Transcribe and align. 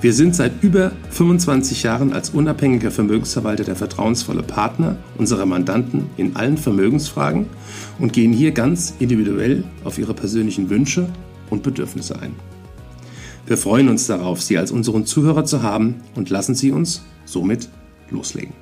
Wir 0.00 0.14
sind 0.14 0.34
seit 0.34 0.62
über 0.62 0.92
25 1.10 1.82
Jahren 1.82 2.14
als 2.14 2.30
unabhängiger 2.30 2.90
Vermögensverwalter 2.90 3.64
der 3.64 3.76
vertrauensvolle 3.76 4.42
Partner 4.42 4.96
unserer 5.18 5.44
Mandanten 5.44 6.08
in 6.16 6.36
allen 6.36 6.56
Vermögensfragen 6.56 7.50
und 7.98 8.14
gehen 8.14 8.32
hier 8.32 8.52
ganz 8.52 8.94
individuell 8.98 9.62
auf 9.84 9.98
ihre 9.98 10.14
persönlichen 10.14 10.70
Wünsche 10.70 11.06
und 11.50 11.62
Bedürfnisse 11.62 12.18
ein. 12.18 12.34
Wir 13.44 13.58
freuen 13.58 13.90
uns 13.90 14.06
darauf, 14.06 14.40
Sie 14.40 14.56
als 14.56 14.70
unseren 14.70 15.04
Zuhörer 15.04 15.44
zu 15.44 15.62
haben 15.62 16.02
und 16.14 16.30
lassen 16.30 16.54
Sie 16.54 16.70
uns 16.70 17.02
somit 17.26 17.68
loslegen. 18.08 18.54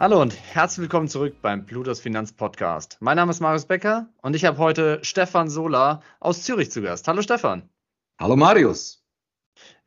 Hallo 0.00 0.22
und 0.22 0.34
herzlich 0.34 0.84
willkommen 0.84 1.08
zurück 1.08 1.34
beim 1.42 1.66
Plutos 1.66 2.00
Finanz 2.00 2.32
Podcast. 2.32 2.96
Mein 3.00 3.16
Name 3.16 3.32
ist 3.32 3.40
Marius 3.40 3.66
Becker 3.66 4.08
und 4.22 4.34
ich 4.34 4.46
habe 4.46 4.56
heute 4.56 4.98
Stefan 5.02 5.50
Sola 5.50 6.00
aus 6.20 6.42
Zürich 6.42 6.70
zu 6.70 6.80
Gast. 6.80 7.06
Hallo 7.06 7.20
Stefan. 7.20 7.68
Hallo 8.18 8.34
Marius. 8.34 9.05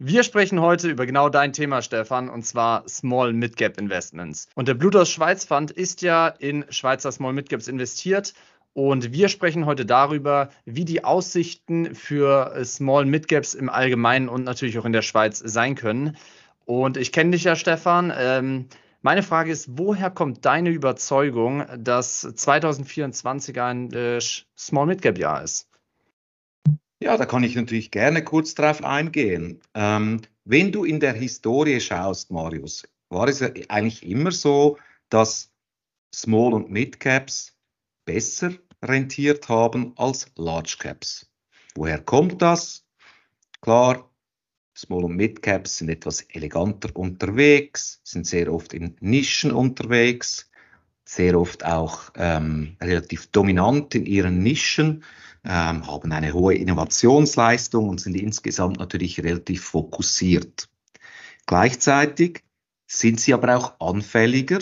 Wir 0.02 0.23
sprechen 0.23 0.62
heute 0.62 0.88
über 0.88 1.05
genau 1.05 1.27
dein 1.27 1.52
Thema, 1.52 1.81
Stefan, 1.81 2.30
und 2.30 2.45
zwar 2.45 2.88
Small 2.88 3.34
Mid 3.34 3.58
Cap 3.58 3.77
Investments. 3.77 4.48
Und 4.55 4.70
der 4.70 4.73
Bluetooth 4.73 5.09
Schweiz 5.09 5.44
Fund 5.44 5.72
ist 5.72 6.02
ja 6.02 6.30
in 6.30 6.63
Schweizer 6.70 7.12
Small 7.12 7.34
Mid 7.34 7.49
Caps 7.49 7.67
investiert. 7.67 8.34
Und 8.72 9.12
wir 9.12 9.27
sprechen 9.27 9.66
heute 9.66 9.86
darüber, 9.86 10.52
wie 10.64 10.86
die 10.86 11.03
Aussichten 11.03 11.95
für 11.95 12.64
Small 12.64 13.03
Mid 13.03 13.27
Caps 13.27 13.53
im 13.55 13.70
Allgemeinen 13.70 14.30
und 14.30 14.45
natürlich 14.45 14.80
auch 14.80 14.86
in 14.86 14.94
der 14.94 15.02
Schweiz 15.02 15.38
sein 15.39 15.75
können. 15.75 16.16
Und 16.64 16.95
ich 16.95 17.11
kenne 17.11 17.31
dich 17.31 17.44
ja, 17.44 17.58
Stefan. 17.58 18.14
Ähm, 18.16 18.67
meine 19.02 19.22
Frage 19.22 19.52
ist, 19.52 19.77
woher 19.77 20.09
kommt 20.09 20.45
deine 20.45 20.70
Überzeugung, 20.70 21.66
dass 21.77 22.22
2024 22.22 23.59
ein 23.59 23.92
äh, 23.92 24.22
Small 24.58 24.86
Mid 24.86 25.02
Cap 25.02 25.17
Jahr 25.17 25.44
ist? 25.44 25.69
Ja, 27.02 27.16
da 27.16 27.25
kann 27.25 27.44
ich 27.44 27.55
natürlich 27.55 27.92
gerne 27.92 28.23
kurz 28.23 28.55
drauf 28.55 28.83
eingehen. 28.83 29.61
Ähm, 29.73 30.22
wenn 30.44 30.72
du 30.72 30.83
in 30.83 31.00
der 31.00 31.14
Historie 31.14 31.80
schaust, 31.80 32.30
Marius, 32.30 32.83
war 33.09 33.30
es 33.30 33.42
eigentlich 33.42 34.05
immer 34.05 34.31
so, 34.31 34.78
dass 35.09 35.53
Small- 36.14 36.53
und 36.53 36.70
Mid-Caps 36.70 37.58
besser 38.05 38.53
rentiert 38.81 39.47
haben 39.47 39.94
als 39.97 40.27
Large 40.36 40.75
Caps. 40.80 41.31
Woher 41.75 42.02
kommt 42.02 42.42
das? 42.42 42.86
Klar, 43.61 44.14
Small- 44.77 45.05
und 45.05 45.16
Mid-Caps 45.16 45.77
sind 45.77 45.89
etwas 45.89 46.22
eleganter 46.22 46.94
unterwegs, 46.95 48.02
sind 48.03 48.27
sehr 48.27 48.52
oft 48.52 48.73
in 48.73 48.97
Nischen 49.00 49.52
unterwegs, 49.52 50.48
sehr 51.09 51.39
oft 51.39 51.65
auch 51.65 52.11
ähm, 52.17 52.77
relativ 52.79 53.31
dominant 53.31 53.95
in 53.95 54.05
ihren 54.05 54.43
Nischen 54.43 55.03
ähm, 55.43 55.88
haben 55.88 56.11
eine 56.11 56.33
hohe 56.33 56.53
Innovationsleistung 56.53 57.89
und 57.89 57.99
sind 57.99 58.13
insgesamt 58.13 58.77
natürlich 58.77 59.19
relativ 59.23 59.63
fokussiert. 59.63 60.69
Gleichzeitig 61.47 62.43
sind 62.85 63.19
sie 63.19 63.33
aber 63.33 63.57
auch 63.57 63.80
anfälliger 63.80 64.59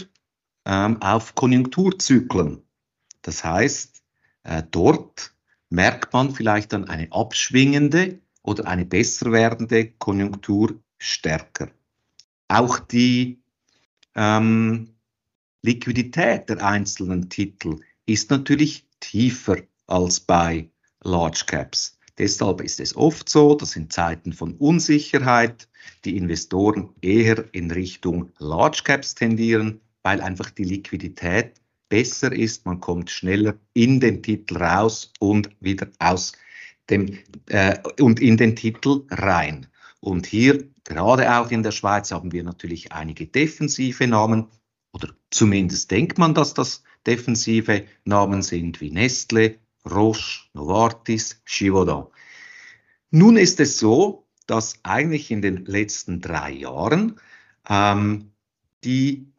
ähm, 0.65 1.01
auf 1.01 1.35
Konjunkturzyklen. 1.35 2.61
Das 3.23 3.43
heißt, 3.43 4.01
äh, 4.43 4.63
dort 4.71 5.35
merkt 5.69 6.13
man 6.13 6.33
vielleicht 6.33 6.71
dann 6.71 6.87
eine 6.87 7.11
abschwingende 7.11 8.21
oder 8.41 8.67
eine 8.67 8.85
besser 8.85 9.33
werdende 9.33 9.91
Konjunktur 9.91 10.80
stärker. 10.97 11.67
Auch 12.47 12.80
die 12.80 13.43
ähm, 14.15 14.96
Liquidität 15.67 16.48
der 16.48 16.66
einzelnen 16.66 17.30
Titel 17.30 17.82
ist 18.05 18.32
natürlich 18.32 18.88
tiefer 19.02 19.58
als 19.88 20.22
bei 20.22 20.70
Large 21.04 21.44
Caps. 21.45 22.00
Deshalb 22.17 22.61
ist 22.61 22.80
es 22.80 22.95
oft 22.95 23.28
so, 23.28 23.54
dass 23.54 23.76
in 23.76 23.89
Zeiten 23.89 24.32
von 24.32 24.54
Unsicherheit 24.54 25.67
die 26.05 26.16
Investoren 26.16 26.92
eher 27.02 27.44
in 27.54 27.70
Richtung 27.70 28.32
Large 28.39 28.83
Caps 28.86 29.14
tendieren, 29.14 29.82
weil 30.04 30.22
einfach 30.22 30.52
die 30.52 30.64
Liquidität 30.64 31.60
besser 31.89 32.32
ist. 32.32 32.66
Man 32.66 32.80
kommt 32.80 33.10
schneller 33.11 33.55
in 33.73 33.99
den 33.99 34.23
Titel 34.23 34.58
raus 34.58 35.11
und 35.20 35.49
wieder 35.60 35.89
aus 35.99 36.32
dem 36.89 37.20
äh, 37.49 37.78
und 37.99 38.22
in 38.22 38.38
den 38.38 38.55
Titel 38.55 39.04
rein. 39.10 39.67
Und 39.99 40.28
hier, 40.28 40.64
gerade 40.86 41.38
auch 41.38 41.52
in 41.52 41.61
der 41.61 41.72
Schweiz, 41.72 42.11
haben 42.11 42.32
wir 42.32 42.44
natürlich 42.44 42.94
einige 42.94 43.28
defensive 43.28 44.08
Namen, 44.08 44.48
oder 44.97 45.13
zumindest 45.30 45.91
denkt 45.91 46.17
man, 46.17 46.33
dass 46.33 46.53
das 46.53 46.83
defensive 47.05 47.85
Namen 48.03 48.41
sind, 48.41 48.81
wie 48.81 48.91
Nestle, 48.91 49.59
Roche, 49.89 50.47
Novartis, 50.53 51.41
Givaudan. 51.45 52.08
Nun 53.11 53.37
ist 53.37 53.59
es 53.59 53.77
so, 53.80 54.27
dass 54.47 54.80
eigentlich 54.83 55.31
in 55.31 55.41
den 55.41 55.65
letzten 55.65 56.19
drei 56.19 56.52
Jahren 56.52 57.19
ähm, 57.69 58.31
die 58.83 59.31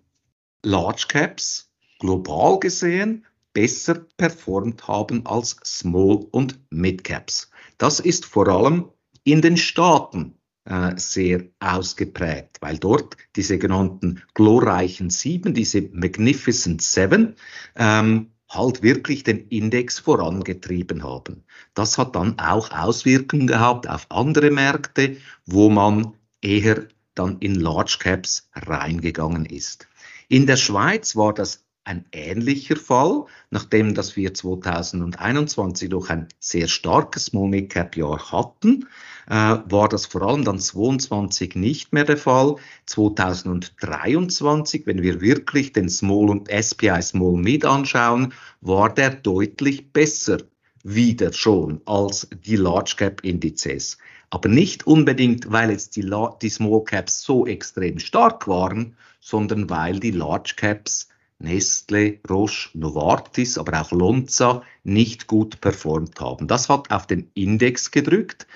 Large 0.62 1.06
Caps 1.08 1.72
global 1.98 2.58
gesehen 2.60 3.26
besser 3.52 4.06
performt 4.16 4.86
haben 4.86 5.26
als 5.26 5.56
Small 5.64 6.26
und 6.30 6.60
Mid 6.70 7.04
Caps. 7.04 7.50
Das 7.76 8.00
ist 8.00 8.24
vor 8.24 8.48
allem 8.48 8.90
in 9.24 9.42
den 9.42 9.56
Staaten 9.56 10.37
äh, 10.68 10.92
sehr 10.96 11.44
ausgeprägt, 11.60 12.58
weil 12.60 12.78
dort 12.78 13.16
die 13.36 13.42
sogenannten 13.42 14.22
glorreichen 14.34 15.08
Sieben, 15.10 15.54
diese 15.54 15.82
Magnificent 15.92 16.82
Seven, 16.82 17.36
ähm, 17.76 18.32
halt 18.50 18.82
wirklich 18.82 19.24
den 19.24 19.48
Index 19.48 19.98
vorangetrieben 19.98 21.02
haben. 21.02 21.44
Das 21.74 21.98
hat 21.98 22.14
dann 22.16 22.38
auch 22.38 22.70
Auswirkungen 22.70 23.46
gehabt 23.46 23.88
auf 23.88 24.06
andere 24.10 24.50
Märkte, 24.50 25.16
wo 25.46 25.68
man 25.70 26.14
eher 26.40 26.86
dann 27.14 27.38
in 27.40 27.54
Large 27.54 27.96
Caps 27.98 28.48
reingegangen 28.54 29.44
ist. 29.44 29.88
In 30.28 30.46
der 30.46 30.56
Schweiz 30.56 31.16
war 31.16 31.34
das 31.34 31.64
ein 31.88 32.04
ähnlicher 32.12 32.76
Fall, 32.76 33.24
nachdem 33.50 33.94
dass 33.94 34.14
wir 34.14 34.34
2021 34.34 35.88
noch 35.88 36.10
ein 36.10 36.28
sehr 36.38 36.68
starkes 36.68 37.26
Small 37.26 37.48
Mid 37.48 37.70
Cap 37.70 37.96
Jahr 37.96 38.30
hatten, 38.30 38.86
äh, 39.26 39.56
war 39.64 39.88
das 39.88 40.04
vor 40.04 40.22
allem 40.22 40.44
dann 40.44 40.58
22 40.58 41.54
nicht 41.54 41.94
mehr 41.94 42.04
der 42.04 42.18
Fall. 42.18 42.56
2023, 42.86 44.86
wenn 44.86 45.02
wir 45.02 45.22
wirklich 45.22 45.72
den 45.72 45.88
Small 45.88 46.28
und 46.28 46.50
SPI 46.50 47.00
Small 47.00 47.38
Mid 47.38 47.64
anschauen, 47.64 48.34
war 48.60 48.92
der 48.92 49.10
deutlich 49.10 49.90
besser 49.90 50.38
wieder 50.84 51.32
schon 51.32 51.80
als 51.86 52.28
die 52.44 52.56
Large 52.56 52.94
Cap 52.98 53.24
Indizes. 53.24 53.96
Aber 54.30 54.50
nicht 54.50 54.86
unbedingt, 54.86 55.50
weil 55.50 55.70
jetzt 55.70 55.96
die, 55.96 56.10
die 56.42 56.50
Small 56.50 56.84
Caps 56.84 57.22
so 57.22 57.46
extrem 57.46 57.98
stark 57.98 58.46
waren, 58.46 58.94
sondern 59.20 59.70
weil 59.70 60.00
die 60.00 60.10
Large 60.10 60.52
Caps 60.56 61.08
Nestle, 61.40 62.18
Roche, 62.28 62.70
Novartis, 62.74 63.58
aber 63.58 63.80
auch 63.80 63.92
Lonza 63.92 64.62
nicht 64.82 65.26
gut 65.26 65.60
performt 65.60 66.20
haben. 66.20 66.48
Das 66.48 66.68
hat 66.68 66.90
auf 66.90 67.06
den 67.06 67.30
Index 67.34 67.90
gedrückt 67.90 68.46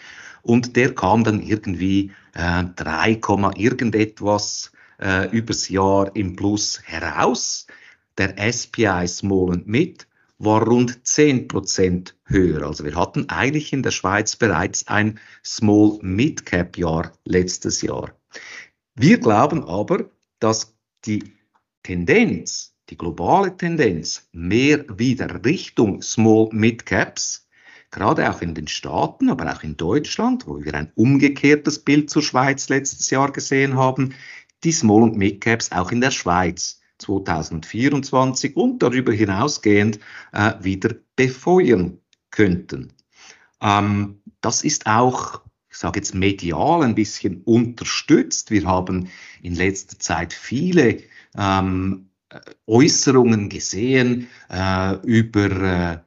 und 0.42 0.74
der 0.76 0.94
kam 0.94 1.22
dann 1.22 1.40
irgendwie 1.40 2.12
äh, 2.34 2.64
3, 2.64 3.20
irgendetwas 3.56 4.72
äh, 5.00 5.30
übers 5.30 5.68
Jahr 5.68 6.14
im 6.16 6.34
Plus 6.34 6.80
heraus. 6.84 7.66
Der 8.18 8.52
SPI 8.52 9.06
Small 9.06 9.50
und 9.50 9.66
Mid 9.66 10.06
war 10.38 10.66
rund 10.66 11.02
10% 11.04 12.14
höher. 12.24 12.66
Also 12.66 12.84
wir 12.84 12.96
hatten 12.96 13.28
eigentlich 13.28 13.72
in 13.72 13.84
der 13.84 13.92
Schweiz 13.92 14.34
bereits 14.34 14.88
ein 14.88 15.20
Small 15.44 15.98
Mid 16.02 16.44
Cap 16.46 16.76
Jahr 16.76 17.12
letztes 17.24 17.80
Jahr. 17.80 18.10
Wir 18.94 19.18
glauben 19.18 19.64
aber, 19.64 20.10
dass 20.40 20.74
die 21.06 21.32
Tendenz 21.84 22.74
die 22.92 22.98
globale 22.98 23.56
Tendenz 23.56 24.28
mehr 24.32 24.84
wieder 24.98 25.42
Richtung 25.46 26.02
Small 26.02 26.50
Mid 26.52 26.84
Caps, 26.84 27.48
gerade 27.90 28.30
auch 28.30 28.42
in 28.42 28.54
den 28.54 28.68
Staaten, 28.68 29.30
aber 29.30 29.50
auch 29.50 29.62
in 29.62 29.78
Deutschland, 29.78 30.46
wo 30.46 30.62
wir 30.62 30.74
ein 30.74 30.92
umgekehrtes 30.94 31.78
Bild 31.78 32.10
zur 32.10 32.20
Schweiz 32.20 32.68
letztes 32.68 33.08
Jahr 33.08 33.32
gesehen 33.32 33.76
haben, 33.76 34.14
die 34.62 34.72
Small 34.72 35.04
und 35.04 35.16
Mid 35.16 35.40
Caps 35.40 35.72
auch 35.72 35.90
in 35.90 36.02
der 36.02 36.10
Schweiz 36.10 36.82
2024 36.98 38.56
und 38.56 38.82
darüber 38.82 39.12
hinausgehend 39.12 39.98
äh, 40.32 40.52
wieder 40.60 40.94
befeuern 41.16 41.98
könnten. 42.30 42.92
Ähm, 43.62 44.20
das 44.42 44.64
ist 44.64 44.86
auch 44.86 45.40
ich 45.70 45.78
sage 45.78 46.00
jetzt 46.00 46.14
medial 46.14 46.82
ein 46.82 46.94
bisschen 46.94 47.40
unterstützt. 47.44 48.50
Wir 48.50 48.66
haben 48.66 49.08
in 49.40 49.54
letzter 49.54 49.98
Zeit 49.98 50.34
viele 50.34 50.98
ähm, 51.34 52.10
Äußerungen 52.66 53.48
gesehen 53.48 54.28
äh, 54.48 54.94
über 55.04 55.50
äh, 55.50 55.98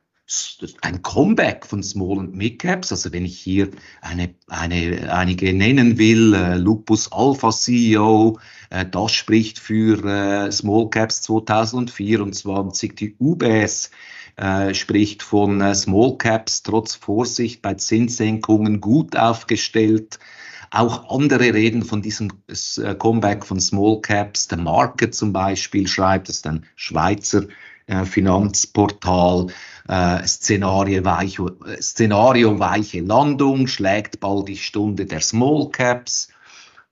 ein 0.82 1.04
Comeback 1.04 1.66
von 1.66 1.84
Small 1.84 2.18
und 2.18 2.36
Mid 2.36 2.60
Caps. 2.60 2.92
Also 2.92 3.14
wenn 3.14 3.26
ich 3.26 3.38
hier 3.40 3.70
eine, 4.02 4.34
eine, 4.48 5.14
einige 5.14 5.54
nennen 5.54 5.98
will, 6.00 6.34
äh, 6.34 6.56
Lupus 6.56 7.12
Alpha 7.12 7.52
CEO, 7.52 8.40
äh, 8.72 8.86
das 8.86 9.12
spricht 9.12 9.60
für 9.60 10.04
äh, 10.04 10.52
Small 10.52 10.90
Caps 10.90 11.22
2024, 11.24 12.96
die 12.96 13.16
UBS 13.20 13.92
äh, 14.38 14.74
spricht 14.74 15.22
von 15.22 15.76
Small 15.76 16.18
Caps 16.18 16.64
trotz 16.64 16.96
Vorsicht 16.96 17.62
bei 17.62 17.76
Zinssenkungen 17.76 18.82
gut 18.82 19.16
aufgestellt. 19.16 20.20
Auch 20.72 21.10
andere 21.10 21.54
reden 21.54 21.84
von 21.84 22.02
diesem 22.02 22.32
äh, 22.48 22.96
Comeback 22.96 23.46
von 23.46 23.60
Small 23.60 24.02
Caps. 24.02 24.48
Der 24.48 24.58
Market 24.58 25.16
zum 25.16 25.34
Beispiel 25.34 25.88
schreibt, 25.88 26.30
das 26.30 26.38
ist 26.38 26.48
ein 26.48 26.66
Schweizer 26.76 27.44
äh, 27.88 28.06
Finanzportal, 28.06 29.48
äh, 29.88 30.26
Szenario, 30.26 31.06
weiche, 31.06 31.46
Szenario 31.80 32.60
weiche 32.60 33.02
Landung, 33.02 33.68
schlägt 33.68 34.20
bald 34.20 34.48
die 34.48 34.58
Stunde 34.58 35.06
der 35.06 35.22
Small 35.22 35.70
Caps. 35.70 36.30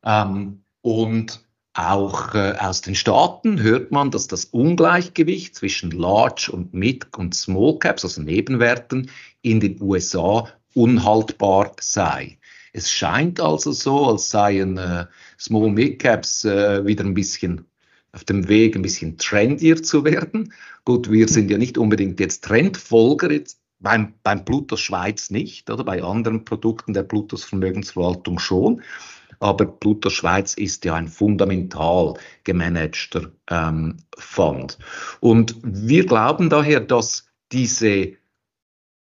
Ähm, 0.05 0.63
und 0.81 1.43
auch 1.75 2.35
aus 2.35 2.81
den 2.81 2.93
Staaten 2.93 3.59
hört 3.59 3.91
man, 3.91 4.11
dass 4.11 4.27
das 4.27 4.45
Ungleichgewicht 4.45 5.55
zwischen 5.55 5.89
Large 5.89 6.51
und 6.53 6.75
Mid 6.75 7.07
und 7.17 7.33
Small 7.33 7.79
Caps, 7.79 8.03
also 8.03 8.21
Nebenwerten, 8.21 9.09
in 9.41 9.59
den 9.59 9.81
USA 9.81 10.47
unhaltbar 10.75 11.71
sei. 11.79 12.37
Es 12.73 12.91
scheint 12.91 13.39
also 13.39 13.71
so, 13.71 14.07
als 14.07 14.29
seien 14.31 14.77
äh, 14.77 15.05
Small 15.39 15.69
Mid 15.69 15.99
Caps 15.99 16.43
äh, 16.43 16.85
wieder 16.85 17.05
ein 17.05 17.13
bisschen 17.13 17.65
auf 18.11 18.23
dem 18.23 18.47
Weg, 18.47 18.75
ein 18.75 18.81
bisschen 18.81 19.17
trendier 19.17 19.81
zu 19.81 20.03
werden. 20.03 20.53
Gut, 20.83 21.09
wir 21.09 21.27
sind 21.27 21.49
ja 21.49 21.57
nicht 21.57 21.77
unbedingt 21.77 22.19
jetzt 22.19 22.43
Trendfolger, 22.43 23.31
jetzt 23.31 23.59
beim, 23.79 24.13
beim 24.23 24.43
Plutus 24.43 24.79
Schweiz 24.79 25.29
nicht, 25.29 25.69
oder 25.69 25.83
bei 25.83 26.01
anderen 26.01 26.45
Produkten 26.45 26.93
der 26.93 27.03
Plutus 27.03 27.43
Vermögensverwaltung 27.43 28.39
schon. 28.39 28.81
Aber 29.39 29.65
Plutus 29.65 30.13
Schweiz 30.13 30.53
ist 30.53 30.85
ja 30.85 30.95
ein 30.95 31.07
fundamental 31.07 32.15
gemanagter 32.43 33.31
ähm, 33.49 33.97
Fund. 34.17 34.77
Und 35.19 35.57
wir 35.63 36.05
glauben 36.05 36.49
daher, 36.49 36.79
dass 36.79 37.27
diese 37.51 38.13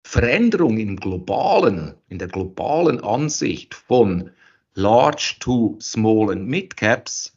Veränderung 0.08 0.78
im 0.78 0.98
globalen, 0.98 1.96
in 2.10 2.20
der 2.20 2.28
globalen 2.28 3.04
Ansicht 3.04 3.74
von 3.74 4.30
Large 4.76 5.38
to 5.40 5.78
Small 5.82 6.32
and 6.32 6.48
Mid 6.48 6.78
Caps 6.78 7.36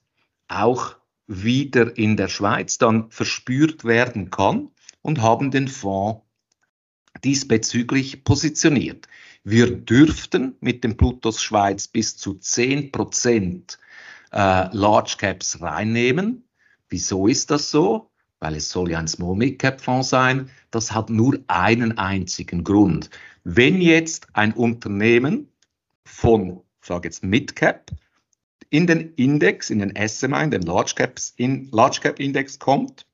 auch 0.49 0.95
wieder 1.27 1.97
in 1.97 2.19
der 2.19 2.29
Schweiz 2.29 2.77
dann 2.77 3.11
verspürt 3.11 3.85
werden 3.85 4.31
kann 4.31 4.71
und 5.01 5.23
haben 5.23 5.51
den 5.51 5.67
Fonds 5.67 6.21
diesbezüglich 7.25 8.23
positioniert. 8.23 9.09
Wir 9.45 9.75
dürften 9.75 10.55
mit 10.61 10.85
dem 10.85 10.99
Plutus 10.99 11.43
Schweiz 11.43 11.89
bis 11.89 12.19
zu 12.19 12.33
10% 12.33 13.79
äh, 14.31 14.77
Large 14.77 15.15
Caps 15.19 15.63
reinnehmen. 15.63 16.47
Wieso 16.91 17.29
ist 17.29 17.51
das 17.51 17.71
so? 17.71 18.08
Weil 18.41 18.55
es 18.55 18.71
soll 18.71 18.91
ja 18.91 18.99
ein 18.99 19.09
Small 19.09 19.37
Mid 19.37 19.59
Cap 19.59 19.81
Fonds 19.81 20.09
sein, 20.09 20.51
das 20.71 20.93
hat 20.93 21.11
nur 21.11 21.39
einen 21.49 21.99
einzigen 21.99 22.65
Grund. 22.65 23.11
Wenn 23.45 23.81
jetzt 23.81 24.29
ein 24.35 24.53
Unternehmen 24.53 25.49
von, 26.05 26.61
sage 26.83 27.09
jetzt 27.09 27.25
Mid 27.25 27.57
Cap, 27.57 27.91
in 28.71 28.87
den 28.87 29.15
Index, 29.15 29.71
in 29.71 29.79
den 29.79 29.95
SMI, 30.09 30.45
in 30.45 30.51
den 30.51 30.63
Large, 30.63 30.93
Caps, 30.95 31.33
in 31.37 31.69
Large 31.71 32.01
Cap 32.03 32.21
Index 32.21 32.59
kommt, 32.59 33.07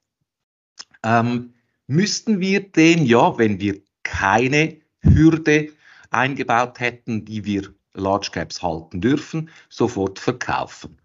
ähm, 1.04 1.54
müssten 1.86 2.40
wir 2.40 2.60
den 2.60 3.06
ja, 3.06 3.38
wenn 3.38 3.60
wir 3.60 3.80
keine 4.02 4.76
Hürde 5.00 5.70
eingebaut 6.10 6.80
hätten, 6.80 7.24
die 7.24 7.44
wir 7.44 7.72
Large 7.94 8.30
Caps 8.32 8.62
halten 8.62 9.00
dürfen, 9.00 9.50
sofort 9.68 10.18
verkaufen. 10.18 10.98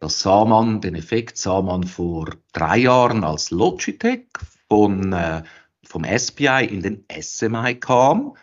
Das 0.00 0.20
sah 0.20 0.46
man, 0.46 0.80
den 0.80 0.94
Effekt 0.94 1.36
sah 1.36 1.60
man 1.60 1.84
vor 1.84 2.34
drei 2.54 2.78
Jahren, 2.78 3.22
als 3.22 3.50
Logitech 3.50 4.28
von, 4.66 5.12
äh, 5.12 5.42
vom 5.84 6.04
SPI 6.04 6.64
in 6.70 6.80
den 6.80 7.04
SMI 7.10 7.74
kam. 7.74 8.34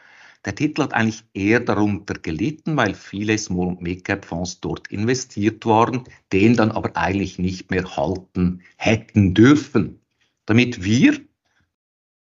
Der 0.45 0.54
Titel 0.54 0.83
hat 0.83 0.94
eigentlich 0.94 1.24
eher 1.33 1.59
darunter 1.59 2.13
gelitten, 2.13 2.77
weil 2.77 2.94
viele 2.94 3.36
Small- 3.39 3.69
und 3.69 3.81
Mid-Cap-Fonds 3.81 4.59
dort 4.62 4.88
investiert 4.89 5.65
waren, 5.65 6.04
den 6.31 6.56
dann 6.56 6.71
aber 6.71 6.95
eigentlich 6.95 7.39
nicht 7.39 7.71
mehr 7.71 7.98
halten 7.98 8.62
hätten 8.77 9.33
dürfen. 9.33 10.00
Damit 10.45 10.83
wir 10.83 11.19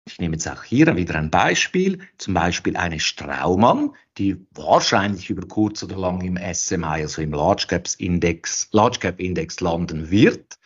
ich 0.07 0.19
nehme 0.19 0.35
jetzt 0.35 0.49
auch 0.49 0.65
hier 0.65 0.97
wieder 0.97 1.15
ein 1.15 1.31
Beispiel, 1.31 2.01
zum 2.19 2.35
Beispiel 2.35 2.77
eine 2.77 2.99
Straumann, 2.99 3.93
die 4.19 4.37
wahrscheinlich 4.53 5.31
über 5.31 5.47
kurz 5.47 5.83
oder 5.83 5.97
lang 5.97 6.21
im 6.23 6.37
SMI, 6.37 7.03
also 7.03 7.23
im 7.23 7.33
Large 7.33 7.67
Caps 7.69 7.95
Index, 7.95 8.69
Large 8.73 8.99
Cap 8.99 9.21
Index 9.21 9.61
landen 9.61 10.11
wird, 10.11 10.59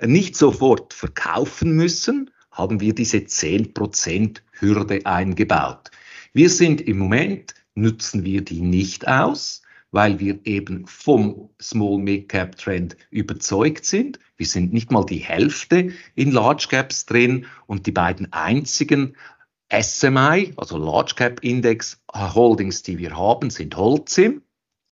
nicht 0.00 0.36
sofort 0.36 0.94
verkaufen 0.94 1.72
müssen, 1.72 2.30
haben 2.52 2.80
wir 2.80 2.94
diese 2.94 3.18
10% 3.18 4.40
Hürde 4.52 5.04
eingebaut. 5.04 5.90
Wir 6.32 6.48
sind 6.48 6.80
im 6.80 6.98
Moment, 6.98 7.54
nutzen 7.74 8.24
wir 8.24 8.42
die 8.42 8.60
nicht 8.60 9.08
aus, 9.08 9.62
weil 9.90 10.18
wir 10.18 10.38
eben 10.44 10.86
vom 10.86 11.50
Small 11.60 11.98
Mid 11.98 12.28
Cap 12.28 12.56
Trend 12.56 12.96
überzeugt 13.10 13.84
sind. 13.84 14.18
Wir 14.36 14.46
sind 14.46 14.72
nicht 14.72 14.90
mal 14.90 15.04
die 15.04 15.18
Hälfte 15.18 15.92
in 16.14 16.32
Large 16.32 16.66
Caps 16.68 17.06
drin 17.06 17.46
und 17.66 17.86
die 17.86 17.92
beiden 17.92 18.32
einzigen 18.32 19.16
SMI, 19.72 20.52
also 20.56 20.76
Large 20.76 21.14
Cap 21.16 21.42
Index 21.42 22.00
Holdings, 22.12 22.82
die 22.82 22.98
wir 22.98 23.16
haben, 23.16 23.50
sind 23.50 23.76
Holcim 23.76 24.42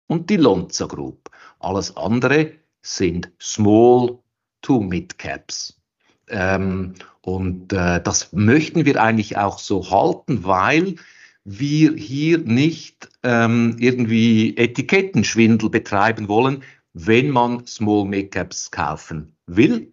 und 0.07 0.31
die 0.31 0.37
Lonza 0.37 0.87
Group. 0.87 1.31
Alles 1.61 1.97
andere 1.97 2.53
sind 2.83 3.31
Small 3.41 4.19
to 4.63 4.81
Mid 4.81 5.19
Caps. 5.19 5.81
Ähm, 6.29 6.95
und 7.21 7.73
äh, 7.73 8.03
das 8.03 8.33
möchten 8.33 8.85
wir 8.85 9.01
eigentlich 9.01 9.37
auch 9.37 9.59
so 9.59 9.91
halten, 9.91 10.45
weil 10.45 10.97
wir 11.45 11.95
hier 11.95 12.39
nicht 12.39 13.09
ähm, 13.23 13.77
irgendwie 13.79 14.57
Etikettenschwindel 14.57 15.71
betreiben 15.71 16.29
wollen. 16.29 16.63
Wenn 16.95 17.31
man 17.31 17.67
Small 17.67 18.07
Make-ups 18.07 18.71
kaufen 18.71 19.37
will, 19.47 19.93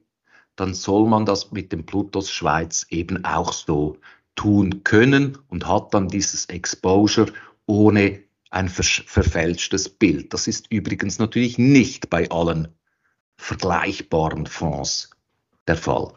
dann 0.55 0.73
soll 0.73 1.07
man 1.07 1.25
das 1.25 1.51
mit 1.51 1.71
dem 1.71 1.85
Plutos 1.85 2.31
Schweiz 2.31 2.85
eben 2.89 3.25
auch 3.25 3.53
so 3.53 3.97
tun 4.35 4.83
können 4.83 5.37
und 5.49 5.67
hat 5.67 5.93
dann 5.93 6.07
dieses 6.07 6.45
Exposure 6.45 7.33
ohne 7.65 8.23
ein 8.49 8.69
verfälschtes 8.69 9.89
Bild. 9.89 10.33
Das 10.33 10.47
ist 10.47 10.71
übrigens 10.71 11.19
natürlich 11.19 11.57
nicht 11.57 12.09
bei 12.09 12.29
allen 12.29 12.67
vergleichbaren 13.37 14.45
Fonds 14.45 15.09
der 15.67 15.77
Fall. 15.77 16.13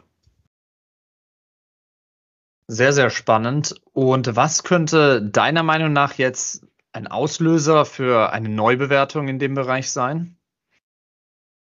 Sehr, 2.67 2.93
sehr 2.93 3.09
spannend. 3.09 3.75
Und 3.93 4.35
was 4.35 4.63
könnte 4.63 5.21
deiner 5.21 5.63
Meinung 5.63 5.93
nach 5.93 6.13
jetzt 6.13 6.65
ein 6.93 7.07
Auslöser 7.07 7.85
für 7.85 8.31
eine 8.31 8.49
Neubewertung 8.49 9.27
in 9.27 9.39
dem 9.39 9.53
Bereich 9.53 9.91
sein? 9.91 10.37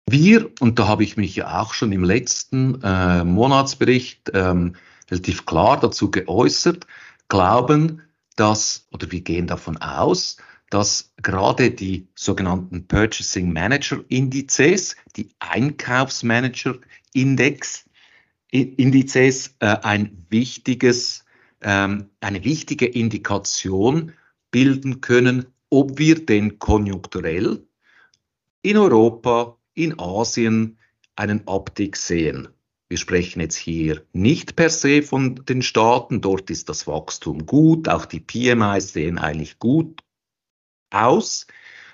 Wir, 0.09 0.51
und 0.61 0.79
da 0.79 0.87
habe 0.87 1.03
ich 1.03 1.17
mich 1.17 1.35
ja 1.35 1.61
auch 1.61 1.75
schon 1.75 1.91
im 1.91 2.05
letzten 2.05 2.81
äh, 2.83 3.25
Monatsbericht 3.25 4.31
ähm, 4.35 4.77
relativ 5.11 5.47
klar 5.47 5.81
dazu 5.81 6.11
geäußert, 6.11 6.87
glauben, 7.29 8.03
dass, 8.37 8.87
oder 8.93 9.11
wir 9.11 9.21
gehen 9.23 9.49
davon 9.49 9.79
aus, 9.79 10.37
dass 10.71 11.13
gerade 11.23 11.73
die 11.73 12.07
sogenannten 12.15 12.87
Purchasing 12.87 13.53
Manager 13.53 13.99
Indizes, 14.09 14.97
die 15.17 15.31
Einkaufsmanager 15.41 16.77
Index, 17.13 17.86
Indizes 18.63 19.57
äh, 19.61 19.77
ein 19.83 20.27
wichtiges, 20.31 21.25
ähm, 21.61 22.11
eine 22.21 22.45
wichtige 22.45 22.87
Indikation 22.87 24.13
bilden 24.51 25.01
können, 25.01 25.47
ob 25.71 25.99
wir 25.99 26.25
denn 26.25 26.59
konjunkturell 26.59 27.67
in 28.63 28.77
Europa, 28.77 29.57
in 29.75 29.99
Asien 29.99 30.79
einen 31.17 31.47
Abstieg 31.47 31.97
sehen. 31.97 32.49
Wir 32.89 32.99
sprechen 32.99 33.41
jetzt 33.41 33.57
hier 33.57 34.03
nicht 34.13 34.55
per 34.55 34.71
se 34.71 35.03
von 35.03 35.35
den 35.47 35.63
Staaten, 35.63 36.21
dort 36.21 36.51
ist 36.51 36.69
das 36.69 36.87
Wachstum 36.87 37.45
gut, 37.45 37.89
auch 37.89 38.07
die 38.07 38.21
PMIs 38.21 38.93
sehen 38.93 39.19
eigentlich 39.19 39.59
gut 39.59 40.03
aus, 40.91 41.47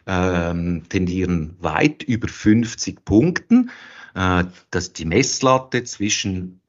ähm, 0.07 0.83
tendieren 0.89 1.57
weit 1.61 2.03
über 2.03 2.29
50 2.29 3.05
Punkten 3.05 3.71
dass 4.15 4.93
die 4.93 5.05
Messlatte 5.05 5.85
zwischen 5.85 6.63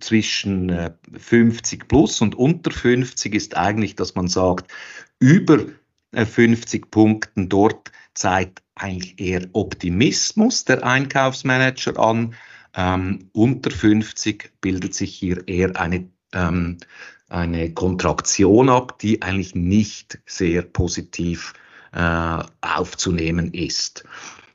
zwischen 0.00 0.94
50 1.12 1.82
äh, 1.82 1.84
plus 1.86 2.20
und 2.20 2.34
unter 2.34 2.70
50 2.70 3.34
ist 3.34 3.56
eigentlich, 3.56 3.96
dass 3.96 4.14
man 4.14 4.28
sagt, 4.28 4.72
über 5.18 5.64
50 6.12 6.84
äh, 6.84 6.86
Punkten 6.88 7.48
dort 7.48 7.90
zeigt 8.14 8.62
eigentlich 8.74 9.18
eher 9.18 9.48
Optimismus 9.52 10.64
der 10.64 10.84
Einkaufsmanager 10.84 11.98
an. 11.98 12.34
Ähm, 12.74 13.30
unter 13.32 13.70
50 13.70 14.52
bildet 14.60 14.94
sich 14.94 15.14
hier 15.14 15.46
eher 15.48 15.78
eine, 15.80 16.08
ähm, 16.32 16.78
eine 17.28 17.72
Kontraktion 17.72 18.68
ab, 18.68 18.98
die 18.98 19.22
eigentlich 19.22 19.54
nicht 19.54 20.18
sehr 20.26 20.62
positiv 20.62 21.54
äh, 21.92 22.42
aufzunehmen 22.60 23.52
ist. 23.54 24.04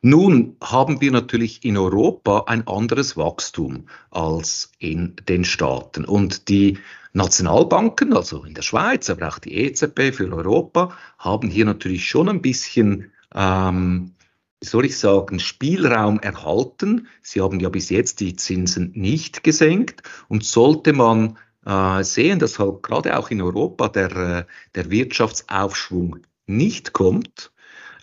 Nun 0.04 0.58
haben 0.64 1.00
wir 1.00 1.12
natürlich 1.12 1.64
in 1.64 1.78
Europa 1.78 2.46
ein 2.48 2.68
anderes 2.68 3.18
Wachstum 3.18 3.88
als 4.10 4.72
in 4.80 5.16
den 5.30 5.46
Staaten. 5.46 6.06
Und 6.06 6.50
die 6.50 6.80
Nationalbanken, 7.14 8.14
also 8.14 8.44
in 8.44 8.56
der 8.56 8.64
Schweiz, 8.64 9.12
aber 9.12 9.28
auch 9.28 9.38
die 9.38 9.54
EZB 9.54 10.12
für 10.12 10.32
Europa, 10.34 10.98
haben 11.20 11.50
hier 11.50 11.66
natürlich 11.66 12.08
schon 12.08 12.30
ein 12.30 12.42
bisschen, 12.42 13.12
ähm, 13.36 14.16
wie 14.60 14.68
soll 14.68 14.86
ich 14.86 14.98
sagen, 14.98 15.40
Spielraum 15.40 16.20
erhalten. 16.20 17.08
Sie 17.22 17.42
haben 17.42 17.60
ja 17.60 17.70
bis 17.70 17.90
jetzt 17.90 18.22
die 18.22 18.36
Zinsen 18.36 18.94
nicht 18.96 19.44
gesenkt. 19.44 20.02
Und 20.30 20.44
sollte 20.44 20.94
man 20.94 21.38
äh, 21.64 22.04
sehen, 22.04 22.40
dass 22.40 22.58
halt 22.58 22.82
gerade 22.82 23.20
auch 23.20 23.30
in 23.30 23.42
Europa 23.42 23.90
der, 23.90 24.16
äh, 24.16 24.46
der 24.74 24.90
Wirtschaftsaufschwung 24.90 26.18
nicht 26.48 26.94
kommt, 26.94 27.52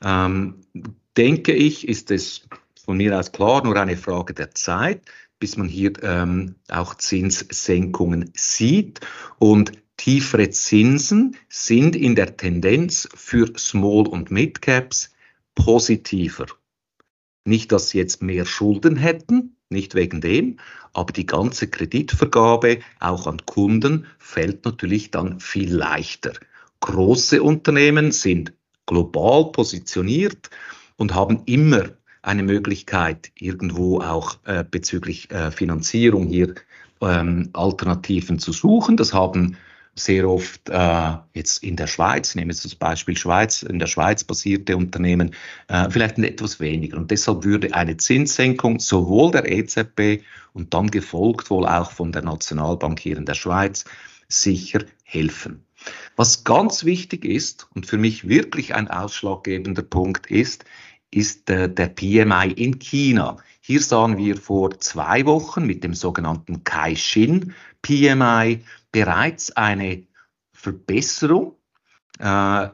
ähm, 0.05 0.61
denke 1.19 1.53
ich, 1.53 1.87
ist 1.87 2.11
es 2.13 2.49
von 2.85 2.97
mir 2.97 3.19
aus 3.19 3.33
klar 3.33 3.65
nur 3.65 3.77
eine 3.77 3.97
Frage 3.97 4.33
der 4.33 4.53
Zeit, 4.53 5.03
bis 5.41 5.57
man 5.57 5.69
hier 5.69 5.93
ähm, 6.03 6.55
auch 6.69 6.95
Zinssenkungen 6.95 8.31
sieht. 8.35 9.01
Und 9.39 9.73
tiefere 9.97 10.51
Zinsen 10.51 11.37
sind 11.49 11.97
in 11.97 12.15
der 12.15 12.37
Tendenz 12.37 13.09
für 13.15 13.53
Small- 13.59 14.07
und 14.07 14.31
Mid-Caps 14.31 15.13
positiver. 15.55 16.47
Nicht, 17.45 17.73
dass 17.73 17.91
sie 17.91 17.99
jetzt 17.99 18.23
mehr 18.23 18.47
Schulden 18.47 18.97
hätten, 18.97 19.57
nicht 19.71 19.95
wegen 19.95 20.21
dem, 20.21 20.59
aber 20.93 21.13
die 21.13 21.27
ganze 21.27 21.69
Kreditvergabe 21.69 22.79
auch 23.01 23.27
an 23.27 23.45
Kunden 23.45 24.07
fällt 24.19 24.65
natürlich 24.65 25.11
dann 25.11 25.41
viel 25.41 25.75
leichter. 25.75 26.33
Große 26.81 27.43
Unternehmen 27.43 28.13
sind 28.13 28.53
global 28.87 29.51
positioniert 29.53 30.49
und 30.99 31.15
haben 31.15 31.43
immer 31.47 31.85
eine 32.21 32.43
Möglichkeit, 32.43 33.31
irgendwo 33.37 34.01
auch 34.01 34.37
äh, 34.45 34.65
bezüglich 34.69 35.31
äh, 35.31 35.51
Finanzierung 35.51 36.27
hier 36.27 36.55
ähm, 37.01 37.49
Alternativen 37.55 38.39
zu 38.39 38.53
suchen. 38.53 38.99
Das 38.99 39.15
haben 39.15 39.57
sehr 39.95 40.29
oft 40.29 40.69
äh, 40.69 41.13
jetzt 41.35 41.63
in 41.63 41.77
der 41.77 41.87
Schweiz, 41.87 42.35
nehmen 42.35 42.51
wir 42.51 42.63
das 42.63 42.75
Beispiel 42.75 43.17
Schweiz, 43.17 43.63
in 43.63 43.79
der 43.79 43.87
Schweiz 43.87 44.25
basierte 44.25 44.77
Unternehmen, 44.77 45.35
äh, 45.69 45.89
vielleicht 45.91 46.19
etwas 46.19 46.61
weniger. 46.61 46.99
Und 46.99 47.11
deshalb 47.11 47.45
würde 47.45 47.75
eine 47.75 47.97
Zinssenkung 47.97 48.79
sowohl 48.79 49.31
der 49.31 49.51
EZB 49.51 50.23
und 50.53 50.75
dann 50.75 50.91
gefolgt 50.91 51.51
wohl 51.51 51.67
auch 51.67 51.91
von 51.93 52.13
der 52.13 52.23
Nationalbank 52.23 53.01
hier 53.01 53.17
in 53.17 53.25
der 53.25 53.35
Schweiz 53.35 53.85
sicher 54.29 54.85
helfen. 55.05 55.65
Was 56.17 56.45
ganz 56.45 56.85
wichtig 56.85 57.25
ist 57.25 57.69
und 57.75 57.87
für 57.87 57.99
mich 57.99 58.29
wirklich 58.29 58.75
ein 58.75 58.89
ausschlaggebender 58.89 59.83
Punkt 59.83 60.31
ist, 60.31 60.65
ist 61.11 61.49
äh, 61.51 61.73
der 61.73 61.89
PMI 61.89 62.53
in 62.53 62.79
China. 62.79 63.39
Hier 63.61 63.81
sahen 63.81 64.17
wir 64.17 64.37
vor 64.37 64.79
zwei 64.81 65.25
Wochen 65.27 65.67
mit 65.67 65.85
dem 65.85 65.95
sogenannten 65.95 66.65
Caixin 66.65 67.55
PMI 67.83 68.65
bereits 68.93 69.53
eine 69.53 70.07
Verbesserung. 70.53 71.57
Äh, 72.19 72.69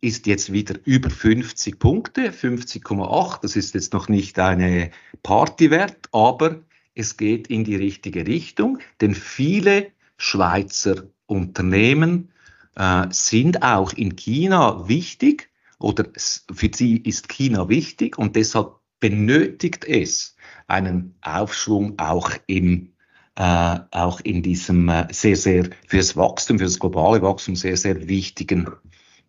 ist 0.00 0.26
jetzt 0.26 0.52
wieder 0.52 0.76
über 0.84 1.10
50 1.10 1.78
Punkte, 1.78 2.30
50,8. 2.30 3.40
Das 3.42 3.56
ist 3.56 3.74
jetzt 3.74 3.92
noch 3.92 4.08
nicht 4.08 4.38
eine 4.38 4.90
Partywert, 5.22 6.08
aber 6.12 6.60
es 6.94 7.16
geht 7.16 7.48
in 7.48 7.64
die 7.64 7.76
richtige 7.76 8.26
Richtung, 8.26 8.78
denn 9.00 9.14
viele 9.14 9.90
Schweizer 10.16 11.04
Unternehmen 11.26 12.32
äh, 12.76 13.06
sind 13.10 13.62
auch 13.62 13.92
in 13.92 14.16
China 14.16 14.88
wichtig 14.88 15.50
oder 15.78 16.04
für 16.16 16.70
sie 16.72 16.96
ist 16.98 17.28
China 17.28 17.68
wichtig 17.68 18.18
und 18.18 18.36
deshalb 18.36 18.74
benötigt 19.00 19.84
es 19.84 20.36
einen 20.66 21.14
Aufschwung 21.20 21.98
auch 21.98 22.30
im 22.46 22.94
äh, 23.36 23.78
auch 23.90 24.20
in 24.20 24.42
diesem 24.42 24.88
äh, 24.88 25.12
sehr, 25.12 25.36
sehr 25.36 25.68
fürs 25.88 26.16
Wachstum, 26.16 26.58
fürs 26.58 26.78
globale 26.78 27.20
Wachstum 27.20 27.56
sehr, 27.56 27.76
sehr 27.76 28.06
wichtigen 28.06 28.68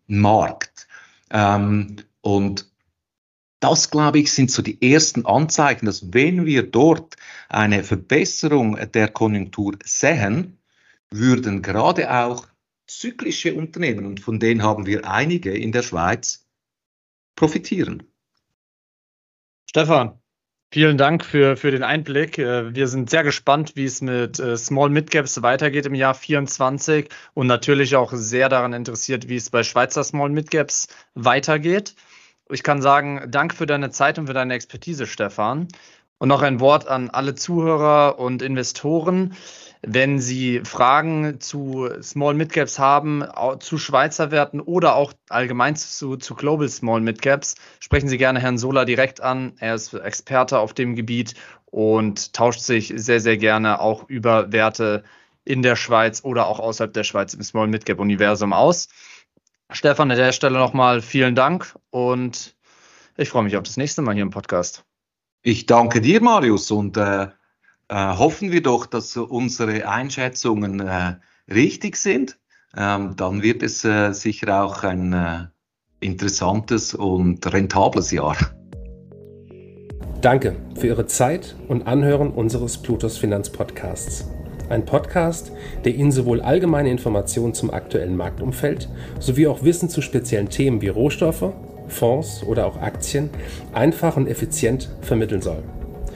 Markt. 0.06 0.86
Ähm, 1.30 1.96
und 2.20 2.70
das, 3.58 3.90
glaube 3.90 4.20
ich, 4.20 4.32
sind 4.32 4.50
so 4.50 4.62
die 4.62 4.80
ersten 4.92 5.26
Anzeichen, 5.26 5.86
dass 5.86 6.12
wenn 6.12 6.46
wir 6.46 6.62
dort 6.62 7.16
eine 7.48 7.82
Verbesserung 7.82 8.78
der 8.92 9.08
Konjunktur 9.08 9.74
sehen, 9.82 10.58
würden 11.10 11.62
gerade 11.62 12.10
auch 12.10 12.46
zyklische 12.86 13.54
Unternehmen, 13.54 14.06
und 14.06 14.20
von 14.20 14.38
denen 14.38 14.62
haben 14.62 14.86
wir 14.86 15.08
einige 15.10 15.56
in 15.56 15.72
der 15.72 15.82
Schweiz, 15.82 16.46
profitieren. 17.34 18.04
Stefan, 19.68 20.18
vielen 20.72 20.96
Dank 20.96 21.24
für, 21.24 21.56
für 21.56 21.70
den 21.70 21.82
Einblick. 21.82 22.38
Äh, 22.38 22.74
wir 22.74 22.88
sind 22.88 23.10
sehr 23.10 23.24
gespannt, 23.24 23.76
wie 23.76 23.84
es 23.84 24.00
mit 24.00 24.38
äh, 24.38 24.56
Small 24.56 24.90
Mid 24.90 25.10
Caps 25.10 25.42
weitergeht 25.42 25.86
im 25.86 25.94
Jahr 25.94 26.14
2024 26.14 27.08
und 27.34 27.46
natürlich 27.46 27.96
auch 27.96 28.12
sehr 28.14 28.48
daran 28.48 28.72
interessiert, 28.72 29.28
wie 29.28 29.36
es 29.36 29.50
bei 29.50 29.62
Schweizer 29.62 30.04
Small 30.04 30.30
Mid 30.30 30.50
Caps 30.50 30.88
weitergeht. 31.14 31.94
Ich 32.48 32.62
kann 32.62 32.80
sagen, 32.80 33.26
danke 33.28 33.56
für 33.56 33.66
deine 33.66 33.90
Zeit 33.90 34.18
und 34.18 34.28
für 34.28 34.34
deine 34.34 34.54
Expertise, 34.54 35.06
Stefan. 35.06 35.68
Und 36.18 36.28
noch 36.28 36.42
ein 36.42 36.60
Wort 36.60 36.88
an 36.88 37.10
alle 37.10 37.34
Zuhörer 37.34 38.18
und 38.18 38.40
Investoren. 38.40 39.34
Wenn 39.88 40.18
Sie 40.18 40.62
Fragen 40.64 41.40
zu 41.40 41.88
Small 42.02 42.34
Mid 42.34 42.52
Caps 42.52 42.80
haben, 42.80 43.22
zu 43.60 43.78
Schweizer 43.78 44.32
Werten 44.32 44.60
oder 44.60 44.96
auch 44.96 45.12
allgemein 45.28 45.76
zu, 45.76 46.16
zu 46.16 46.34
Global 46.34 46.68
Small 46.68 47.00
Mid 47.00 47.22
Caps, 47.22 47.54
sprechen 47.78 48.08
Sie 48.08 48.18
gerne 48.18 48.40
Herrn 48.40 48.58
Sola 48.58 48.84
direkt 48.84 49.20
an. 49.20 49.52
Er 49.60 49.76
ist 49.76 49.94
Experte 49.94 50.58
auf 50.58 50.74
dem 50.74 50.96
Gebiet 50.96 51.34
und 51.66 52.32
tauscht 52.32 52.62
sich 52.62 52.92
sehr, 52.96 53.20
sehr 53.20 53.36
gerne 53.36 53.80
auch 53.80 54.08
über 54.08 54.50
Werte 54.50 55.04
in 55.44 55.62
der 55.62 55.76
Schweiz 55.76 56.24
oder 56.24 56.48
auch 56.48 56.58
außerhalb 56.58 56.92
der 56.92 57.04
Schweiz 57.04 57.32
im 57.34 57.44
Small 57.44 57.68
Mid 57.68 57.86
Cap 57.86 58.00
Universum 58.00 58.52
aus. 58.52 58.88
Stefan, 59.70 60.10
an 60.10 60.16
der 60.16 60.32
Stelle 60.32 60.58
nochmal 60.58 61.00
vielen 61.00 61.36
Dank 61.36 61.76
und 61.90 62.56
ich 63.16 63.28
freue 63.28 63.44
mich 63.44 63.56
auf 63.56 63.62
das 63.62 63.76
nächste 63.76 64.02
Mal 64.02 64.14
hier 64.14 64.24
im 64.24 64.30
Podcast. 64.30 64.84
Ich 65.42 65.66
danke 65.66 66.00
dir, 66.00 66.20
Marius, 66.20 66.72
und 66.72 66.96
äh, 66.96 67.28
äh, 67.88 67.94
hoffen 67.94 68.52
wir 68.52 68.62
doch, 68.62 68.86
dass 68.86 69.16
unsere 69.16 69.88
Einschätzungen 69.88 70.80
äh, 70.80 71.16
richtig 71.52 71.96
sind. 71.96 72.38
Ähm, 72.76 73.14
dann 73.16 73.42
wird 73.42 73.62
es 73.62 73.84
äh, 73.84 74.12
sicher 74.12 74.62
auch 74.62 74.82
ein 74.82 75.12
äh, 75.12 75.46
interessantes 76.00 76.94
und 76.94 77.52
rentables 77.52 78.10
Jahr. 78.10 78.36
Danke 80.20 80.56
für 80.74 80.88
Ihre 80.88 81.06
Zeit 81.06 81.56
und 81.68 81.86
Anhören 81.86 82.30
unseres 82.30 82.78
Plutos 82.78 83.18
Finanzpodcasts. 83.18 84.28
Ein 84.68 84.84
Podcast, 84.84 85.52
der 85.84 85.94
Ihnen 85.94 86.10
sowohl 86.10 86.40
allgemeine 86.40 86.90
Informationen 86.90 87.54
zum 87.54 87.70
aktuellen 87.70 88.16
Marktumfeld 88.16 88.88
sowie 89.20 89.46
auch 89.46 89.62
Wissen 89.62 89.88
zu 89.88 90.02
speziellen 90.02 90.48
Themen 90.48 90.80
wie 90.80 90.88
Rohstoffe, 90.88 91.52
Fonds 91.86 92.42
oder 92.42 92.66
auch 92.66 92.82
Aktien 92.82 93.30
einfach 93.72 94.16
und 94.16 94.26
effizient 94.26 94.90
vermitteln 95.02 95.42
soll. 95.42 95.62